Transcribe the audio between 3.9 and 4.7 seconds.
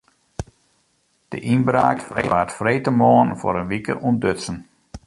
ûntdutsen.